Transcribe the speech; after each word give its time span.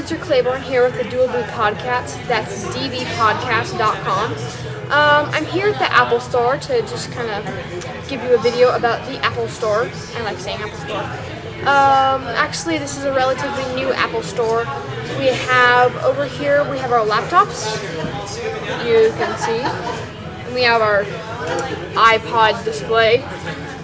Claiborne 0.00 0.62
here 0.62 0.84
with 0.84 0.96
the 0.96 1.04
Dual 1.10 1.26
Boot 1.26 1.44
Podcast. 1.48 2.26
That's 2.26 2.64
dbpodcast.com. 2.74 4.32
Um, 4.84 5.28
I'm 5.34 5.44
here 5.44 5.68
at 5.68 5.78
the 5.78 5.92
Apple 5.92 6.18
Store 6.18 6.56
to 6.56 6.80
just 6.80 7.12
kind 7.12 7.28
of 7.28 7.44
give 8.08 8.22
you 8.22 8.34
a 8.34 8.38
video 8.38 8.74
about 8.74 9.06
the 9.06 9.18
Apple 9.18 9.48
Store. 9.48 9.90
I 10.14 10.22
like 10.22 10.38
saying 10.38 10.60
Apple 10.62 10.78
Store. 10.78 11.02
Um, 11.68 12.22
actually, 12.36 12.78
this 12.78 12.96
is 12.96 13.04
a 13.04 13.12
relatively 13.12 13.64
new 13.74 13.92
Apple 13.92 14.22
Store. 14.22 14.60
We 15.18 15.26
have 15.26 15.94
over 16.04 16.24
here, 16.24 16.68
we 16.70 16.78
have 16.78 16.90
our 16.90 17.04
laptops. 17.04 17.76
You 18.88 19.12
can 19.18 19.38
see. 19.38 19.60
And 20.46 20.54
we 20.54 20.62
have 20.62 20.80
our 20.80 21.04
iPod 21.94 22.64
display. 22.64 23.22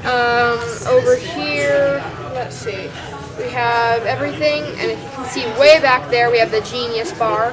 Um, 0.04 0.58
over 0.86 1.16
here, 1.16 1.47
let's 2.48 2.56
see. 2.56 2.88
We 3.36 3.50
have 3.50 4.06
everything, 4.06 4.64
and 4.80 4.90
if 4.90 5.02
you 5.02 5.10
can 5.10 5.28
see 5.28 5.44
way 5.60 5.78
back 5.80 6.10
there, 6.10 6.30
we 6.30 6.38
have 6.38 6.50
the 6.50 6.62
Genius 6.62 7.12
Bar, 7.12 7.52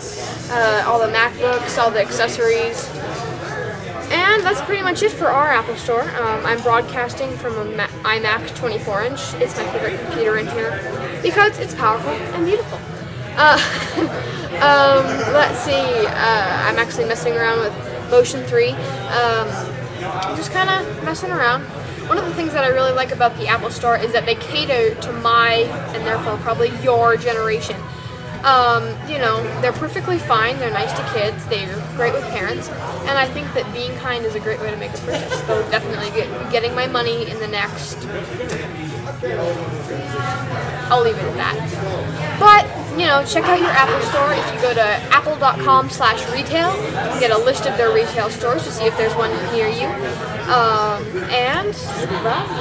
uh, 0.52 0.84
all 0.88 1.00
the 1.00 1.14
MacBooks, 1.14 1.78
all 1.78 1.92
the 1.92 2.00
accessories. 2.00 2.90
And 4.10 4.42
that's 4.42 4.62
pretty 4.62 4.84
much 4.84 5.04
it 5.04 5.12
for 5.12 5.28
our 5.28 5.52
Apple 5.52 5.76
Store. 5.76 6.04
Um, 6.04 6.46
I'm 6.46 6.62
broadcasting 6.62 7.30
from 7.36 7.58
a 7.58 7.66
Ma- 7.76 7.88
iMac 8.04 8.56
24 8.56 9.04
inch. 9.04 9.20
It's 9.34 9.58
my 9.58 9.66
favorite 9.74 10.00
computer 10.06 10.38
in 10.38 10.48
here 10.48 10.72
because 11.22 11.60
it's 11.60 11.76
powerful 11.76 12.12
and 12.12 12.46
beautiful. 12.46 12.80
Uh, 13.36 13.60
um, 14.64 15.34
let's 15.34 15.60
see. 15.60 15.74
Uh, 15.74 16.70
I'm 16.70 16.80
actually 16.80 17.06
messing 17.06 17.34
around 17.34 17.60
with 17.60 18.10
Motion 18.10 18.44
3. 18.46 18.70
Um, 18.70 19.48
just 20.38 20.52
kind 20.52 20.70
of 20.70 21.04
messing 21.04 21.32
around. 21.32 21.66
One 22.08 22.18
of 22.18 22.26
the 22.26 22.34
things 22.36 22.54
that 22.54 22.64
I 22.64 22.68
really 22.68 22.94
like 22.94 23.12
about 23.12 23.36
the 23.38 23.48
Apple 23.48 23.72
Store 23.72 23.98
is 23.98 24.12
that 24.14 24.26
they 24.26 24.36
cater 24.36 24.94
to 24.94 25.12
my 25.14 25.54
and 25.96 26.06
therefore 26.06 26.38
probably 26.38 26.70
your 26.84 27.18
generation. 27.18 27.76
Um, 28.44 28.84
you 29.10 29.18
know, 29.18 29.42
they're 29.62 29.74
perfectly 29.74 30.20
fine. 30.20 30.60
They're 30.60 30.70
nice 30.70 30.92
to 30.94 31.04
kids. 31.14 31.44
They're 31.48 31.82
great 31.96 32.14
with 32.14 32.24
parents, 32.26 32.70
and 32.70 33.18
I 33.18 33.26
think 33.28 33.52
that 33.56 33.72
being 33.74 33.96
kind 33.98 34.24
is 34.24 34.36
a 34.36 34.40
great 34.40 34.62
way 34.62 34.70
to 34.70 34.78
make 34.78 34.94
a 34.94 34.98
purchase. 35.00 35.42
They'll 35.42 35.68
definitely 35.72 36.12
get 36.12 36.52
getting 36.52 36.76
my 36.76 36.86
money 36.86 37.28
in 37.28 37.40
the 37.40 37.48
next. 37.48 37.98
I'll 40.92 41.02
leave 41.02 41.18
it 41.18 41.24
at 41.24 41.36
that. 41.38 42.38
But 42.40 42.66
you 42.98 43.06
know, 43.06 43.24
check 43.26 43.44
out 43.44 43.60
your 43.60 43.70
Apple 43.70 44.00
Store. 44.10 44.32
If 44.34 44.56
you 44.56 44.62
go 44.62 44.74
to 44.74 44.84
apple.com 45.14 45.90
slash 45.90 46.24
retail, 46.32 46.76
you 46.76 46.92
can 46.92 47.20
get 47.20 47.32
a 47.32 47.38
list 47.38 47.66
of 47.66 47.78
their 47.78 47.94
retail 47.94 48.30
stores 48.30 48.64
to 48.64 48.72
see 48.72 48.86
if 48.86 48.96
there's 48.98 49.14
one 49.16 49.32
near 49.52 49.68
you. 49.68 49.88
Um, 50.46 51.04
and 51.30 51.76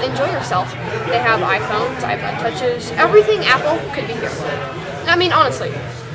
enjoy 0.03 0.31
yourself. 0.33 0.71
They 1.07 1.19
have 1.19 1.41
iPhones, 1.41 2.01
iPod 2.01 2.41
touches, 2.41 2.91
everything 2.93 3.41
Apple 3.45 3.79
could 3.93 4.07
be 4.07 4.15
here. 4.15 4.33
I 5.07 5.17
mean, 5.17 5.33
honestly, 5.33 5.69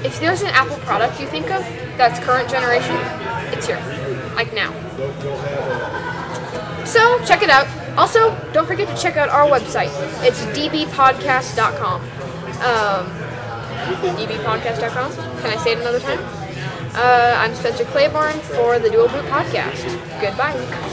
if 0.04 0.20
there's 0.20 0.42
an 0.42 0.50
Apple 0.50 0.78
product 0.78 1.20
you 1.20 1.28
think 1.28 1.52
of 1.52 1.62
that's 1.98 2.20
current 2.20 2.50
generation, 2.50 2.96
it's 3.54 3.68
here, 3.68 3.80
like 4.36 4.54
now. 4.54 4.74
So 6.86 7.24
check 7.24 7.44
it 7.44 7.50
out. 7.50 7.68
Also, 7.98 8.36
don't 8.52 8.66
forget 8.66 8.88
to 8.94 9.02
check 9.02 9.16
out 9.18 9.30
our 9.30 9.46
website. 9.46 9.92
It's 10.26 10.42
dbpodcast.com. 10.58 12.02
Um, 12.62 13.29
dbpodcast.com. 14.02 15.12
Can 15.42 15.46
I 15.46 15.58
say 15.58 15.74
it 15.74 15.80
another 15.80 16.00
time? 16.00 16.20
Uh, 16.96 17.34
I'm 17.38 17.54
Spencer 17.56 17.86
Claiborne 17.86 18.40
for 18.40 18.80
the 18.80 18.90
Dual 18.90 19.08
Boot 19.10 19.26
Podcast. 19.26 19.86
Goodbye. 20.22 20.86